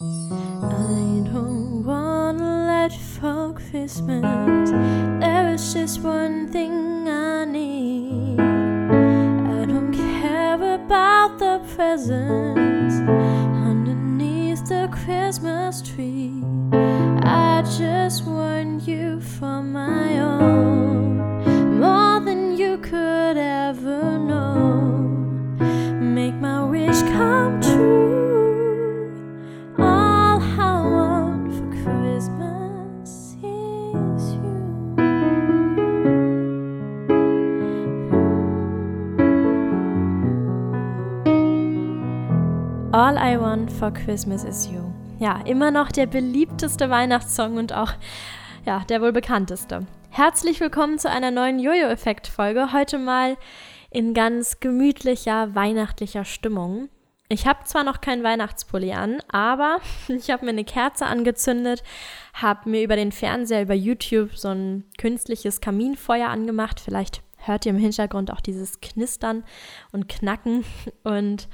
[0.00, 4.70] I don't wanna let you for Christmas.
[5.18, 8.38] There is just one thing I need.
[8.38, 12.94] I don't care about the presents
[13.66, 16.44] underneath the Christmas tree.
[17.24, 20.87] I just want you for my own,
[43.08, 44.82] All I want for Christmas is you.
[45.18, 47.94] Ja, immer noch der beliebteste Weihnachtssong und auch
[48.66, 49.86] ja, der wohl bekannteste.
[50.10, 52.70] Herzlich willkommen zu einer neuen Jojo-Effekt-Folge.
[52.74, 53.38] Heute mal
[53.90, 56.90] in ganz gemütlicher, weihnachtlicher Stimmung.
[57.30, 61.82] Ich habe zwar noch keinen Weihnachtspulli an, aber ich habe mir eine Kerze angezündet,
[62.34, 66.78] habe mir über den Fernseher, über YouTube so ein künstliches Kaminfeuer angemacht.
[66.78, 69.44] Vielleicht hört ihr im Hintergrund auch dieses Knistern
[69.92, 70.66] und Knacken
[71.04, 71.48] und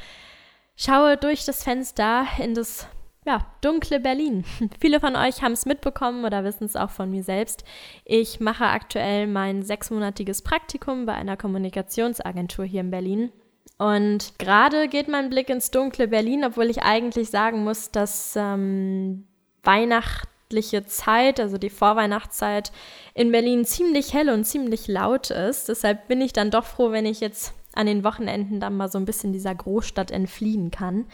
[0.76, 2.88] schaue durch das Fenster in das
[3.26, 4.44] ja, dunkle Berlin.
[4.80, 7.64] Viele von euch haben es mitbekommen oder wissen es auch von mir selbst.
[8.04, 13.32] Ich mache aktuell mein sechsmonatiges Praktikum bei einer Kommunikationsagentur hier in Berlin.
[13.78, 19.26] Und gerade geht mein Blick ins dunkle Berlin, obwohl ich eigentlich sagen muss, dass ähm,
[19.64, 22.70] weihnachtliche Zeit, also die Vorweihnachtszeit
[23.14, 25.68] in Berlin ziemlich hell und ziemlich laut ist.
[25.70, 28.98] Deshalb bin ich dann doch froh, wenn ich jetzt an den Wochenenden dann mal so
[28.98, 31.06] ein bisschen dieser Großstadt entfliehen kann.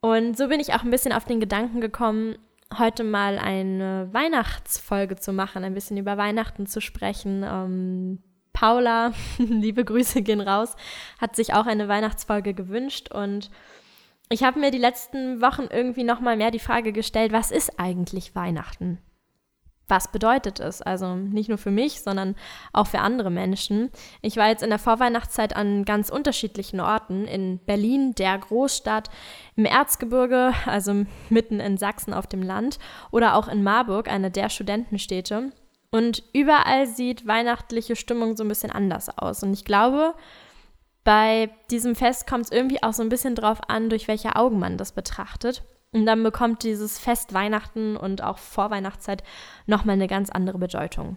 [0.00, 2.36] Und so bin ich auch ein bisschen auf den Gedanken gekommen,
[2.76, 7.42] heute mal eine Weihnachtsfolge zu machen, ein bisschen über Weihnachten zu sprechen.
[7.42, 10.76] Ähm, Paula, liebe Grüße gehen raus,
[11.20, 13.50] hat sich auch eine Weihnachtsfolge gewünscht und
[14.30, 17.80] ich habe mir die letzten Wochen irgendwie noch mal mehr die Frage gestellt, was ist
[17.80, 18.98] eigentlich Weihnachten?
[19.88, 20.82] Was bedeutet es?
[20.82, 22.36] Also nicht nur für mich, sondern
[22.72, 23.90] auch für andere Menschen.
[24.22, 27.26] Ich war jetzt in der Vorweihnachtszeit an ganz unterschiedlichen Orten.
[27.26, 29.10] In Berlin, der Großstadt,
[29.56, 32.78] im Erzgebirge, also mitten in Sachsen auf dem Land,
[33.10, 35.52] oder auch in Marburg, einer der Studentenstädte.
[35.90, 39.42] Und überall sieht weihnachtliche Stimmung so ein bisschen anders aus.
[39.42, 40.14] Und ich glaube,
[41.02, 44.58] bei diesem Fest kommt es irgendwie auch so ein bisschen drauf an, durch welche Augen
[44.58, 45.62] man das betrachtet.
[45.92, 49.22] Und dann bekommt dieses Fest Weihnachten und auch Vorweihnachtszeit
[49.66, 51.16] nochmal eine ganz andere Bedeutung.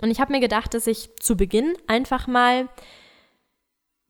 [0.00, 2.68] Und ich habe mir gedacht, dass ich zu Beginn einfach mal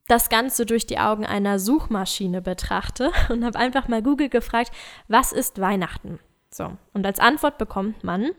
[0.09, 4.72] das Ganze durch die Augen einer Suchmaschine betrachte und habe einfach mal Google gefragt,
[5.06, 6.19] was ist Weihnachten?
[6.50, 8.31] So, und als Antwort bekommt man,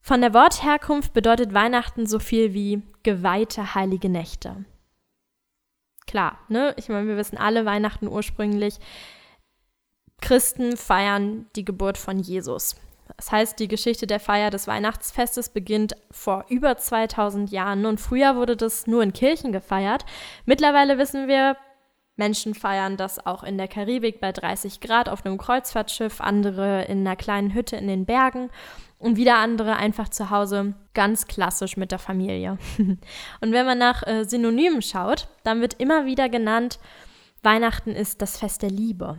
[0.00, 4.64] von der Wortherkunft bedeutet Weihnachten so viel wie geweihte heilige Nächte.
[6.06, 6.74] Klar, ne?
[6.76, 8.80] Ich meine, wir wissen alle Weihnachten ursprünglich
[10.22, 12.76] Christen feiern die Geburt von Jesus.
[13.16, 18.36] Das heißt, die Geschichte der Feier des Weihnachtsfestes beginnt vor über 2000 Jahren und früher
[18.36, 20.06] wurde das nur in Kirchen gefeiert.
[20.46, 21.56] Mittlerweile wissen wir,
[22.16, 27.00] Menschen feiern das auch in der Karibik bei 30 Grad auf einem Kreuzfahrtschiff, andere in
[27.00, 28.50] einer kleinen Hütte in den Bergen
[28.98, 32.58] und wieder andere einfach zu Hause ganz klassisch mit der Familie.
[32.78, 36.78] und wenn man nach äh, Synonymen schaut, dann wird immer wieder genannt,
[37.42, 39.18] Weihnachten ist das Fest der Liebe.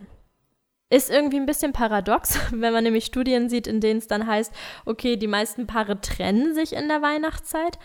[0.94, 4.54] Ist irgendwie ein bisschen paradox, wenn man nämlich Studien sieht, in denen es dann heißt,
[4.86, 7.80] okay, die meisten Paare trennen sich in der Weihnachtszeit.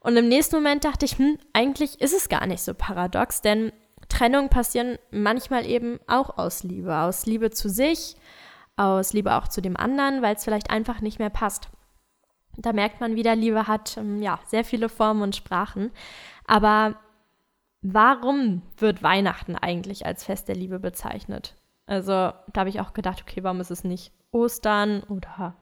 [0.00, 3.70] Und im nächsten Moment dachte ich, hm, eigentlich ist es gar nicht so paradox, denn
[4.08, 8.16] Trennungen passieren manchmal eben auch aus Liebe, aus Liebe zu sich,
[8.76, 11.68] aus Liebe auch zu dem anderen, weil es vielleicht einfach nicht mehr passt.
[12.56, 15.90] Da merkt man wieder, Liebe hat ähm, ja sehr viele Formen und Sprachen.
[16.46, 16.94] Aber
[17.82, 21.54] warum wird Weihnachten eigentlich als Fest der Liebe bezeichnet?
[21.88, 25.56] Also da habe ich auch gedacht, okay, warum ist es nicht Ostern oder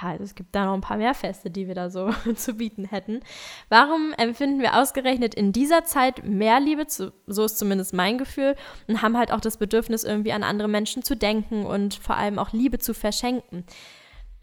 [0.00, 2.84] ja, es gibt da noch ein paar mehr Feste, die wir da so zu bieten
[2.84, 3.20] hätten.
[3.68, 8.54] Warum empfinden wir ausgerechnet in dieser Zeit mehr Liebe, zu, so ist zumindest mein Gefühl,
[8.86, 12.38] und haben halt auch das Bedürfnis, irgendwie an andere Menschen zu denken und vor allem
[12.38, 13.64] auch Liebe zu verschenken?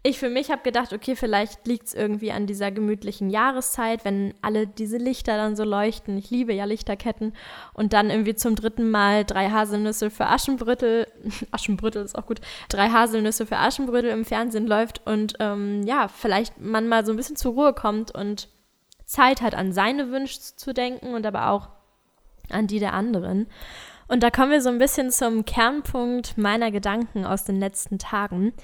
[0.04, 4.32] Ich für mich habe gedacht, okay, vielleicht liegt es irgendwie an dieser gemütlichen Jahreszeit, wenn
[4.42, 6.16] alle diese Lichter dann so leuchten.
[6.16, 7.34] Ich liebe ja Lichterketten.
[7.74, 11.08] Und dann irgendwie zum dritten Mal drei Haselnüsse für Aschenbrüttel,
[11.50, 16.60] Aschenbrüttel ist auch gut, drei Haselnüsse für Aschenbrüttel im Fernsehen läuft und ähm, ja, vielleicht
[16.60, 18.48] man mal so ein bisschen zur Ruhe kommt und
[19.04, 21.68] Zeit hat, an seine Wünsche zu denken und aber auch
[22.50, 23.46] an die der anderen.
[24.06, 28.54] Und da kommen wir so ein bisschen zum Kernpunkt meiner Gedanken aus den letzten Tagen.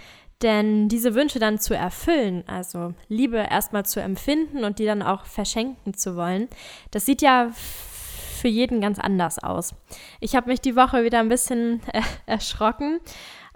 [0.44, 5.25] Denn diese Wünsche dann zu erfüllen, also Liebe erstmal zu empfinden und die dann auch
[5.25, 6.49] verschenken zu wollen,
[6.91, 7.50] das sieht ja
[8.37, 9.75] für jeden ganz anders aus.
[10.20, 13.00] Ich habe mich die Woche wieder ein bisschen äh, erschrocken,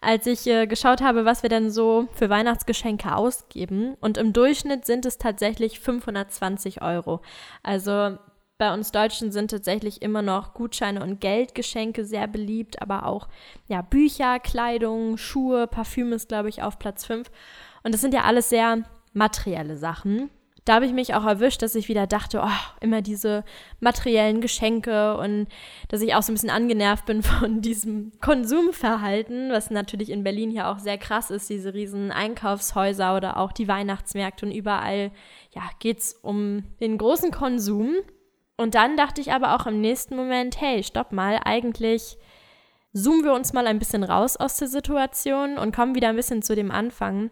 [0.00, 3.94] als ich äh, geschaut habe, was wir denn so für Weihnachtsgeschenke ausgeben.
[4.00, 7.20] Und im Durchschnitt sind es tatsächlich 520 Euro.
[7.62, 8.16] Also
[8.58, 13.28] bei uns Deutschen sind tatsächlich immer noch Gutscheine und Geldgeschenke sehr beliebt, aber auch
[13.68, 17.30] ja, Bücher, Kleidung, Schuhe, Parfüm ist, glaube ich, auf Platz 5.
[17.84, 18.82] Und das sind ja alles sehr
[19.12, 20.28] materielle Sachen.
[20.64, 23.42] Da habe ich mich auch erwischt, dass ich wieder dachte, oh, immer diese
[23.80, 25.46] materiellen Geschenke und
[25.88, 30.50] dass ich auch so ein bisschen angenervt bin von diesem Konsumverhalten, was natürlich in Berlin
[30.50, 35.12] ja auch sehr krass ist, diese riesen Einkaufshäuser oder auch die Weihnachtsmärkte und überall,
[35.54, 37.94] ja, geht es um den großen Konsum
[38.58, 42.18] und dann dachte ich aber auch im nächsten Moment, hey, stopp mal, eigentlich
[42.92, 46.42] zoomen wir uns mal ein bisschen raus aus der Situation und kommen wieder ein bisschen
[46.42, 47.30] zu dem Anfang,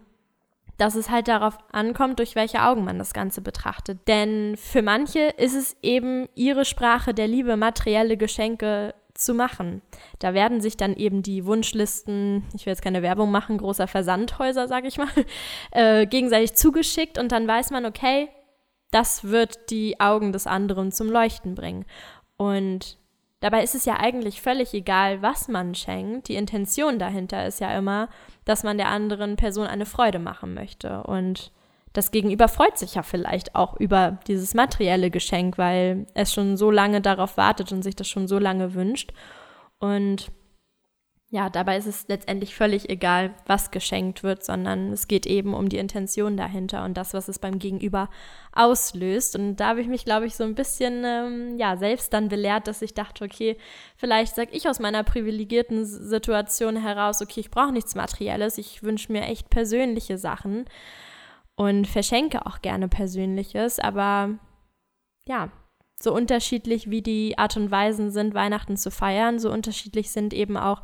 [0.77, 4.07] dass es halt darauf ankommt, durch welche Augen man das Ganze betrachtet.
[4.07, 9.81] Denn für manche ist es eben ihre Sprache der Liebe, materielle Geschenke zu machen.
[10.19, 14.67] Da werden sich dann eben die Wunschlisten, ich will jetzt keine Werbung machen, großer Versandhäuser,
[14.67, 15.09] sag ich mal,
[15.71, 18.29] äh, gegenseitig zugeschickt und dann weiß man, okay,
[18.91, 21.85] das wird die Augen des anderen zum Leuchten bringen.
[22.37, 22.97] Und
[23.39, 26.27] dabei ist es ja eigentlich völlig egal, was man schenkt.
[26.27, 28.09] Die Intention dahinter ist ja immer,
[28.45, 31.03] dass man der anderen Person eine Freude machen möchte.
[31.03, 31.51] Und
[31.93, 36.71] das Gegenüber freut sich ja vielleicht auch über dieses materielle Geschenk, weil es schon so
[36.71, 39.13] lange darauf wartet und sich das schon so lange wünscht.
[39.79, 40.31] Und
[41.29, 45.67] ja, dabei ist es letztendlich völlig egal, was geschenkt wird, sondern es geht eben um
[45.67, 48.09] die Intention dahinter und das, was es beim Gegenüber
[48.53, 49.35] auslöst.
[49.35, 52.67] Und da habe ich mich, glaube ich, so ein bisschen ähm, ja selbst dann belehrt,
[52.67, 53.57] dass ich dachte, okay,
[53.97, 59.11] vielleicht sage ich aus meiner privilegierten Situation heraus, okay, ich brauche nichts Materielles, ich wünsche
[59.11, 60.63] mir echt persönliche Sachen
[61.55, 64.39] und verschenke auch gerne Persönliches, aber
[65.27, 65.51] ja,
[66.01, 70.55] so unterschiedlich wie die Art und Weisen sind, Weihnachten zu feiern, so unterschiedlich sind eben
[70.55, 70.83] auch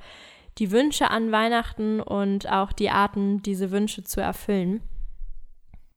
[0.58, 4.82] die Wünsche an Weihnachten und auch die Arten, diese Wünsche zu erfüllen.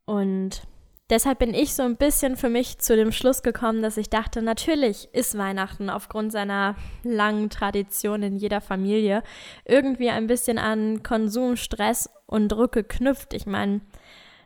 [0.06, 0.62] Und
[1.10, 4.42] deshalb bin ich so ein bisschen für mich zu dem Schluss gekommen, dass ich dachte,
[4.42, 9.22] natürlich ist Weihnachten aufgrund seiner langen Tradition in jeder Familie
[9.64, 13.34] irgendwie ein bisschen an Konsum, Stress und Druck geknüpft.
[13.34, 13.80] Ich meine,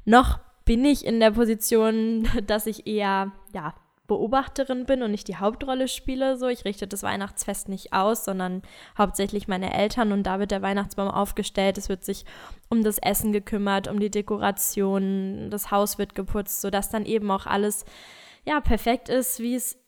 [0.05, 3.75] noch bin ich in der Position, dass ich eher, ja,
[4.11, 6.37] Beobachterin bin und nicht die Hauptrolle spiele.
[6.37, 8.63] So, ich richte das Weihnachtsfest nicht aus, sondern
[8.99, 11.79] hauptsächlich meine Eltern und da wird der Weihnachtsbaum aufgestellt.
[11.79, 12.25] Es wird sich
[12.69, 17.47] um das Essen gekümmert, um die Dekoration, das Haus wird geputzt, sodass dann eben auch
[17.47, 17.85] alles
[18.45, 19.79] ja perfekt ist, wie es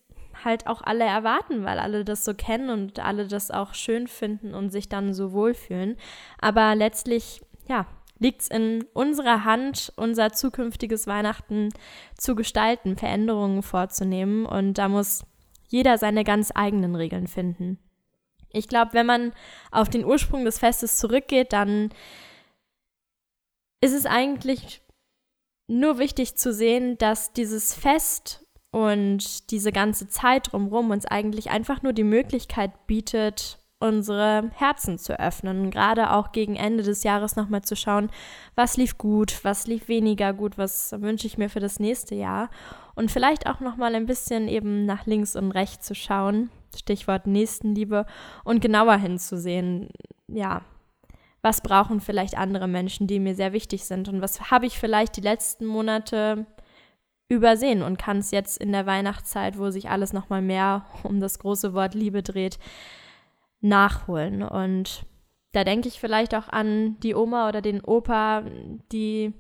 [0.45, 4.55] halt auch alle erwarten, weil alle das so kennen und alle das auch schön finden
[4.55, 5.97] und sich dann so wohlfühlen.
[6.41, 7.87] Aber letztlich, ja,
[8.23, 11.71] liegt es in unserer Hand, unser zukünftiges Weihnachten
[12.17, 14.47] zu gestalten, Veränderungen vorzunehmen.
[14.47, 15.25] Und da muss
[15.69, 17.79] jeder seine ganz eigenen Regeln finden.
[18.51, 19.33] Ich glaube, wenn man
[19.71, 21.91] auf den Ursprung des Festes zurückgeht, dann
[23.81, 24.83] ist es eigentlich
[25.67, 31.83] nur wichtig zu sehen, dass dieses Fest und diese ganze Zeit drumherum uns eigentlich einfach
[31.83, 35.71] nur die Möglichkeit bietet, unsere Herzen zu öffnen.
[35.71, 38.11] Gerade auch gegen Ende des Jahres nochmal zu schauen,
[38.55, 42.49] was lief gut, was lief weniger gut, was wünsche ich mir für das nächste Jahr.
[42.95, 48.07] Und vielleicht auch nochmal ein bisschen eben nach links und rechts zu schauen, Stichwort Nächstenliebe,
[48.45, 49.89] und genauer hinzusehen,
[50.29, 50.63] ja,
[51.43, 55.17] was brauchen vielleicht andere Menschen, die mir sehr wichtig sind und was habe ich vielleicht
[55.17, 56.47] die letzten Monate
[57.29, 61.41] übersehen und kann es jetzt in der Weihnachtszeit, wo sich alles nochmal mehr um das
[61.41, 62.59] große Wort Liebe dreht,
[63.63, 64.43] nachholen.
[64.43, 65.07] Und
[65.53, 68.45] da denke ich vielleicht auch an die Oma oder den Opa,
[68.93, 69.33] die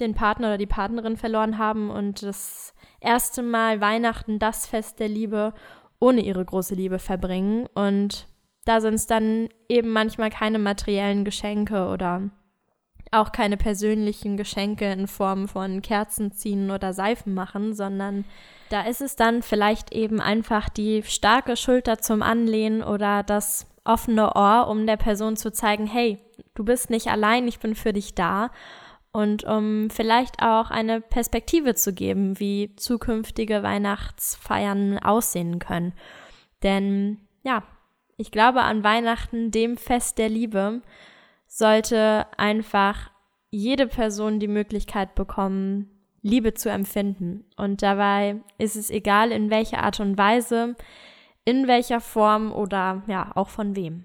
[0.00, 5.08] den Partner oder die Partnerin verloren haben und das erste Mal Weihnachten, das Fest der
[5.08, 5.52] Liebe,
[6.00, 7.66] ohne ihre große Liebe verbringen.
[7.74, 8.28] Und
[8.64, 12.30] da sind es dann eben manchmal keine materiellen Geschenke oder
[13.10, 18.24] auch keine persönlichen Geschenke in Form von Kerzen ziehen oder Seifen machen, sondern
[18.70, 24.34] da ist es dann vielleicht eben einfach die starke Schulter zum Anlehnen oder das offene
[24.36, 26.18] Ohr, um der Person zu zeigen, hey,
[26.54, 28.50] du bist nicht allein, ich bin für dich da.
[29.10, 35.94] Und um vielleicht auch eine Perspektive zu geben, wie zukünftige Weihnachtsfeiern aussehen können.
[36.62, 37.62] Denn ja,
[38.16, 40.82] ich glaube an Weihnachten, dem Fest der Liebe,
[41.46, 43.10] sollte einfach
[43.50, 47.44] jede Person die Möglichkeit bekommen, Liebe zu empfinden.
[47.56, 50.76] Und dabei ist es egal, in welcher Art und Weise,
[51.44, 54.04] in welcher Form oder ja, auch von wem.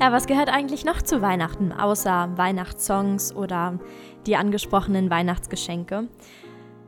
[0.00, 3.78] Ja, was gehört eigentlich noch zu Weihnachten, außer Weihnachtssongs oder
[4.26, 6.08] die angesprochenen Weihnachtsgeschenke?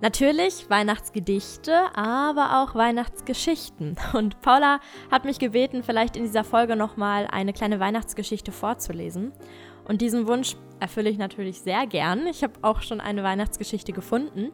[0.02, 3.96] Natürlich Weihnachtsgedichte, aber auch Weihnachtsgeschichten.
[4.12, 9.32] Und Paula hat mich gebeten, vielleicht in dieser Folge nochmal eine kleine Weihnachtsgeschichte vorzulesen.
[9.88, 12.26] Und diesen Wunsch erfülle ich natürlich sehr gern.
[12.26, 14.50] Ich habe auch schon eine Weihnachtsgeschichte gefunden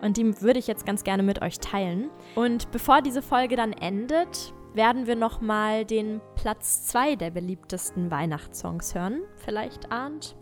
[0.00, 2.08] und die würde ich jetzt ganz gerne mit euch teilen.
[2.34, 8.94] Und bevor diese Folge dann endet, werden wir nochmal den Platz 2 der beliebtesten Weihnachtssongs
[8.94, 9.22] hören.
[9.36, 10.36] Vielleicht ahnt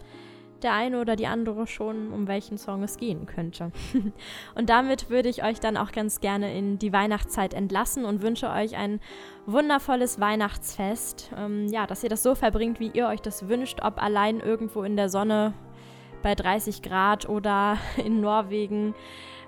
[0.64, 3.70] der eine oder die andere schon, um welchen Song es gehen könnte.
[4.54, 8.50] und damit würde ich euch dann auch ganz gerne in die Weihnachtszeit entlassen und wünsche
[8.50, 9.00] euch ein
[9.46, 11.30] wundervolles Weihnachtsfest.
[11.36, 14.82] Ähm, ja, dass ihr das so verbringt, wie ihr euch das wünscht, ob allein irgendwo
[14.82, 15.52] in der Sonne
[16.22, 18.94] bei 30 Grad oder in Norwegen.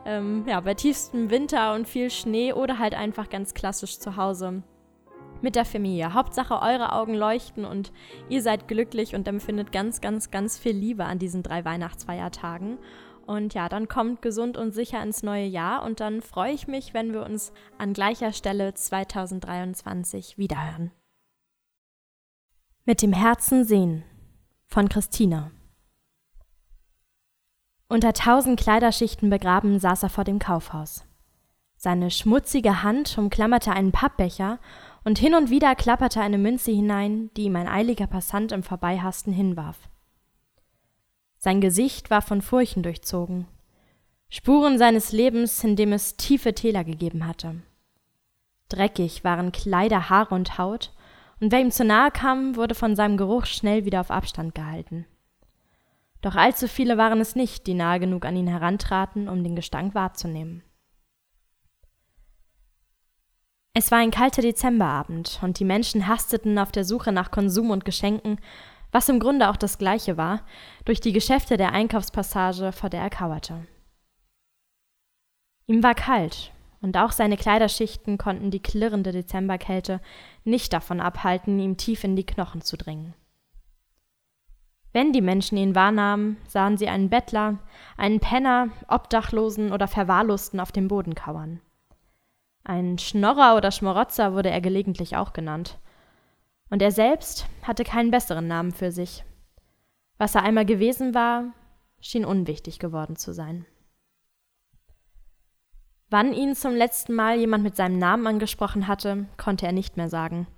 [0.05, 4.63] Ähm, ja, bei tiefstem Winter und viel Schnee oder halt einfach ganz klassisch zu Hause
[5.47, 6.13] mit der Familie.
[6.13, 7.93] Hauptsache, eure Augen leuchten und
[8.29, 12.79] ihr seid glücklich und empfindet ganz, ganz, ganz viel Liebe an diesen drei Weihnachtsfeiertagen.
[13.27, 16.95] Und ja, dann kommt gesund und sicher ins neue Jahr und dann freue ich mich,
[16.95, 20.91] wenn wir uns an gleicher Stelle 2023 wiederhören.
[22.85, 24.03] Mit dem Herzen sehen
[24.67, 25.53] von Christina.
[27.89, 31.05] Unter tausend Kleiderschichten begraben saß er vor dem Kaufhaus.
[31.77, 34.59] Seine schmutzige Hand umklammerte einen Pappbecher
[35.07, 39.33] und hin und wieder klapperte eine Münze hinein, die ihm ein eiliger Passant im Vorbeihasten
[39.33, 39.79] hinwarf.
[41.39, 43.47] Sein Gesicht war von Furchen durchzogen,
[44.29, 47.63] Spuren seines Lebens, in dem es tiefe Täler gegeben hatte.
[48.69, 50.93] Dreckig waren Kleider, Haare und Haut,
[51.39, 55.07] und wer ihm zu nahe kam, wurde von seinem Geruch schnell wieder auf Abstand gehalten.
[56.21, 59.95] Doch allzu viele waren es nicht, die nahe genug an ihn herantraten, um den Gestank
[59.95, 60.65] wahrzunehmen.
[63.79, 67.85] Es war ein kalter Dezemberabend und die Menschen hasteten auf der Suche nach Konsum und
[67.85, 68.41] Geschenken,
[68.91, 70.41] was im Grunde auch das gleiche war,
[70.87, 73.67] durch die Geschäfte der Einkaufspassage, vor der er kauerte.
[75.67, 80.01] Ihm war kalt, und auch seine Kleiderschichten konnten die klirrende Dezemberkälte
[80.45, 83.13] nicht davon abhalten, ihm tief in die Knochen zu dringen.
[84.95, 87.59] Wenn die Menschen ihn wahrnahmen, sahen sie einen Bettler,
[87.99, 91.61] einen Penner, Obdachlosen oder Verwahrlosten auf dem Boden kauern.
[92.69, 95.79] Ein Schnorrer oder Schmarotzer wurde er gelegentlich auch genannt.
[96.69, 99.25] Und er selbst hatte keinen besseren Namen für sich.
[100.19, 101.45] Was er einmal gewesen war,
[102.01, 103.67] schien unwichtig geworden zu sein.
[106.11, 110.09] Wann ihn zum letzten Mal jemand mit seinem Namen angesprochen hatte, konnte er nicht mehr
[110.09, 110.49] sagen.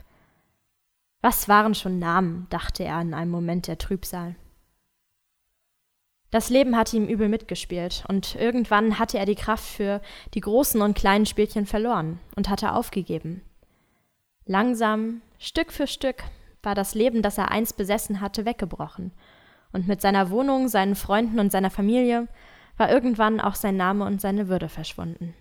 [1.20, 4.34] Was waren schon Namen, dachte er in einem Moment der Trübsal.
[6.30, 10.02] Das Leben hatte ihm übel mitgespielt, und irgendwann hatte er die Kraft für
[10.34, 13.42] die großen und kleinen Spielchen verloren und hatte aufgegeben.
[14.44, 16.24] Langsam, Stück für Stück,
[16.62, 19.12] war das Leben, das er einst besessen hatte, weggebrochen,
[19.72, 22.28] und mit seiner Wohnung, seinen Freunden und seiner Familie
[22.76, 25.34] war irgendwann auch sein Name und seine Würde verschwunden.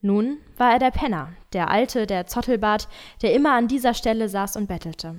[0.00, 2.88] Nun war er der Penner, der Alte, der Zottelbart,
[3.22, 5.16] der immer an dieser Stelle saß und bettelte.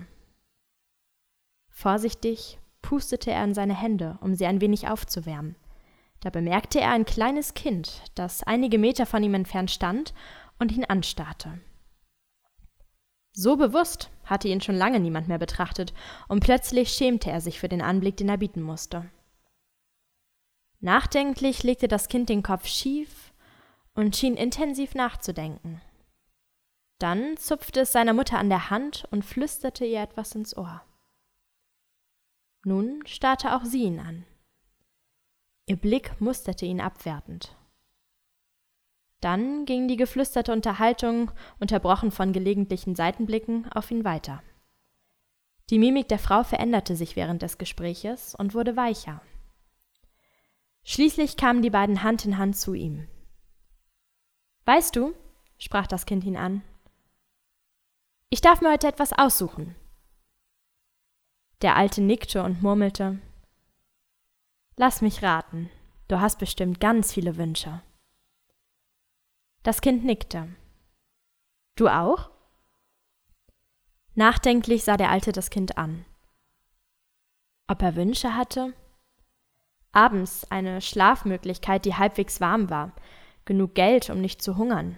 [1.70, 5.56] Vorsichtig pustete er in seine Hände, um sie ein wenig aufzuwärmen.
[6.20, 10.14] Da bemerkte er ein kleines Kind, das einige Meter von ihm entfernt stand
[10.60, 11.60] und ihn anstarrte.
[13.34, 15.94] So bewusst hatte ihn schon lange niemand mehr betrachtet,
[16.28, 19.10] und plötzlich schämte er sich für den Anblick, den er bieten musste.
[20.80, 23.34] Nachdenklich legte das Kind den Kopf schief
[23.96, 25.82] und schien intensiv nachzudenken.
[27.00, 30.84] Dann zupfte es seiner Mutter an der Hand und flüsterte ihr etwas ins Ohr.
[32.68, 34.26] Nun starrte auch sie ihn an.
[35.68, 37.56] Ihr Blick musterte ihn abwertend.
[39.22, 41.30] Dann ging die geflüsterte Unterhaltung,
[41.60, 44.42] unterbrochen von gelegentlichen Seitenblicken, auf ihn weiter.
[45.70, 49.22] Die Mimik der Frau veränderte sich während des Gespräches und wurde weicher.
[50.84, 53.08] Schließlich kamen die beiden Hand in Hand zu ihm.
[54.66, 55.14] Weißt du,
[55.60, 56.64] sprach das Kind ihn an,
[58.32, 59.76] ich darf mir heute etwas aussuchen.
[61.62, 63.20] Der Alte nickte und murmelte
[64.78, 65.70] Lass mich raten,
[66.10, 67.82] du hast bestimmt ganz viele Wünsche.
[69.64, 70.50] Das Kind nickte.
[71.76, 72.30] Du auch?
[74.14, 76.06] Nachdenklich sah der Alte das Kind an.
[77.68, 78.74] Ob er Wünsche hatte?
[79.92, 82.92] Abends eine Schlafmöglichkeit, die halbwegs warm war,
[83.46, 84.98] genug Geld, um nicht zu hungern.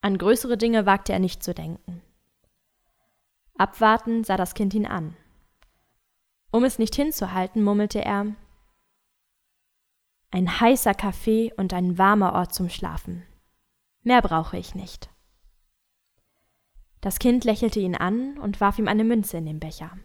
[0.00, 2.02] An größere Dinge wagte er nicht zu denken.
[3.56, 5.16] Abwartend sah das Kind ihn an.
[6.50, 8.34] Um es nicht hinzuhalten, murmelte er
[10.30, 13.26] Ein heißer Kaffee und ein warmer Ort zum Schlafen.
[14.02, 15.10] Mehr brauche ich nicht.
[17.00, 19.98] Das Kind lächelte ihn an und warf ihm eine Münze in den Becher.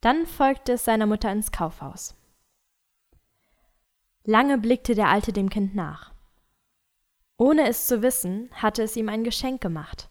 [0.00, 2.16] Dann folgte es seiner Mutter ins Kaufhaus.
[4.24, 6.12] Lange blickte der Alte dem Kind nach.
[7.38, 10.10] Ohne es zu wissen, hatte es ihm ein Geschenk gemacht.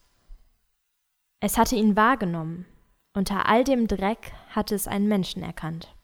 [1.40, 2.66] Es hatte ihn wahrgenommen,
[3.14, 5.96] unter all dem Dreck hatte es einen Menschen erkannt.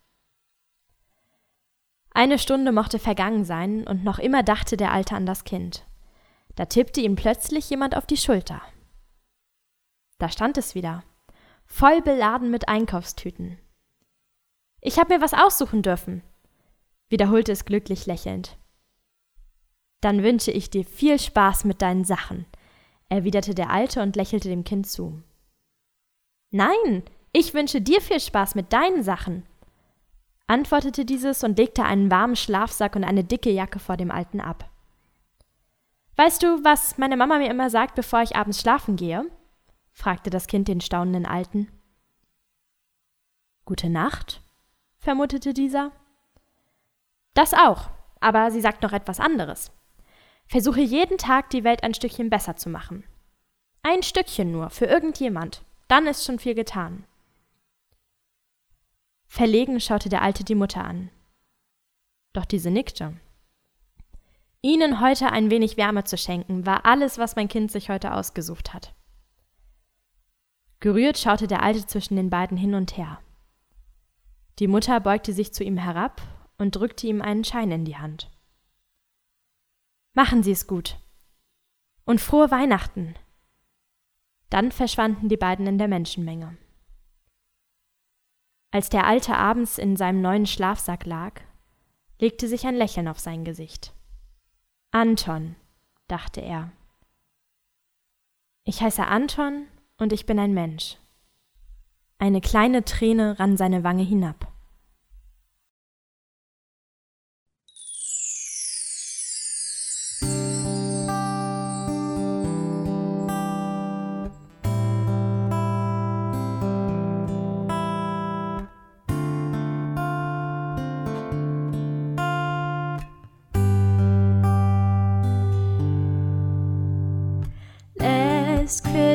[2.13, 5.85] Eine Stunde mochte vergangen sein, und noch immer dachte der Alte an das Kind.
[6.55, 8.61] Da tippte ihm plötzlich jemand auf die Schulter.
[10.17, 11.03] Da stand es wieder,
[11.65, 13.57] voll beladen mit Einkaufstüten.
[14.81, 16.21] Ich hab mir was aussuchen dürfen,
[17.09, 18.57] wiederholte es glücklich lächelnd.
[20.01, 22.45] Dann wünsche ich dir viel Spaß mit deinen Sachen,
[23.07, 25.21] erwiderte der Alte und lächelte dem Kind zu.
[26.49, 29.45] Nein, ich wünsche dir viel Spaß mit deinen Sachen,
[30.47, 34.69] antwortete dieses und legte einen warmen Schlafsack und eine dicke Jacke vor dem Alten ab.
[36.17, 39.25] Weißt du, was meine Mama mir immer sagt, bevor ich abends schlafen gehe?
[39.93, 41.67] fragte das Kind den staunenden Alten.
[43.65, 44.41] Gute Nacht,
[44.97, 45.91] vermutete dieser.
[47.33, 47.89] Das auch,
[48.19, 49.71] aber sie sagt noch etwas anderes.
[50.47, 53.05] Versuche jeden Tag die Welt ein Stückchen besser zu machen.
[53.83, 55.63] Ein Stückchen nur, für irgendjemand.
[55.87, 57.05] Dann ist schon viel getan.
[59.31, 61.09] Verlegen schaute der Alte die Mutter an.
[62.33, 63.17] Doch diese nickte.
[64.61, 68.73] Ihnen heute ein wenig Wärme zu schenken, war alles, was mein Kind sich heute ausgesucht
[68.73, 68.93] hat.
[70.81, 73.21] Gerührt schaute der Alte zwischen den beiden hin und her.
[74.59, 76.21] Die Mutter beugte sich zu ihm herab
[76.57, 78.29] und drückte ihm einen Schein in die Hand.
[80.13, 80.99] Machen Sie es gut.
[82.03, 83.15] Und frohe Weihnachten.
[84.49, 86.57] Dann verschwanden die beiden in der Menschenmenge.
[88.71, 91.41] Als der Alte abends in seinem neuen Schlafsack lag,
[92.19, 93.93] legte sich ein Lächeln auf sein Gesicht.
[94.91, 95.55] Anton,
[96.07, 96.71] dachte er.
[98.63, 100.97] Ich heiße Anton und ich bin ein Mensch.
[102.17, 104.50] Eine kleine Träne rann seine Wange hinab.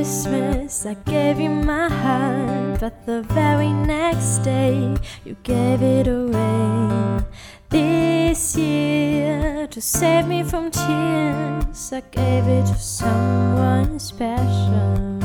[0.06, 7.24] Christmas I gave you my heart, but the very next day you gave it away.
[7.70, 15.18] This year, to save me from tears, I gave it to someone special.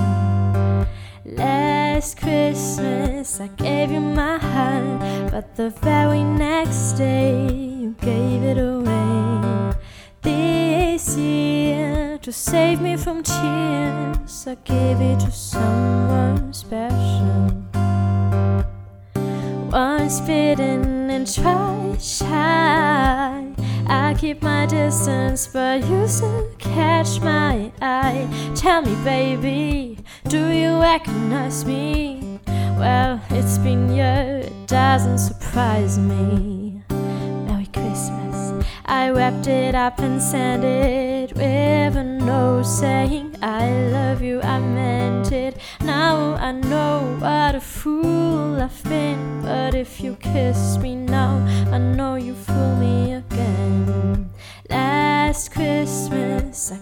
[1.26, 8.58] Last Christmas I gave you my heart, but the very next day you gave it
[8.58, 9.76] away.
[10.24, 14.46] This year to save me from tears.
[14.48, 17.64] I gave it to someone special.
[19.72, 23.54] Once bitten and twice shy.
[23.88, 28.28] I keep my distance, but you still catch my eye.
[28.56, 29.98] Tell me, baby,
[30.28, 32.40] do you recognize me?
[32.78, 36.84] Well, it's been years, it doesn't surprise me.
[36.90, 38.66] Merry Christmas.
[38.86, 41.11] I wrapped it up and sent it
[41.42, 45.58] a note saying, I love you, I meant it.
[45.82, 49.42] Now I know what a fool I've been.
[49.42, 51.38] But if you kiss me now,
[51.72, 54.30] I know you fool me again.
[54.70, 56.78] Last Christmas, I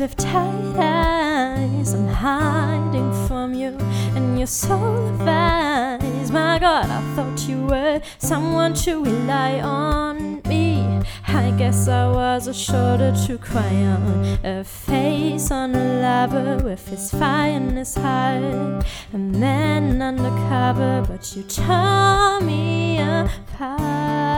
[0.00, 1.92] with tight eyes.
[1.92, 3.76] I'm hiding from you
[4.16, 6.30] and your soul of eyes.
[6.30, 11.02] My God, I thought you were someone to rely on me.
[11.28, 16.88] I guess I was a shoulder to cry on, a face on a lover with
[16.88, 24.29] his fire in his heart, a man undercover, but you tore me apart.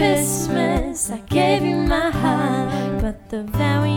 [0.00, 3.89] Christmas I gave you my heart, but the very